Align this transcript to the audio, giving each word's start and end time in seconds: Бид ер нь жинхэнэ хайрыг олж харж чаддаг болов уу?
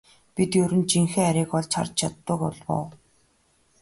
Бид 0.35 0.51
ер 0.63 0.71
нь 0.79 0.87
жинхэнэ 0.91 1.11
хайрыг 1.13 1.51
олж 1.57 1.71
харж 1.75 1.91
чаддаг 1.99 2.21
болов 2.41 2.59
уу? 2.75 2.85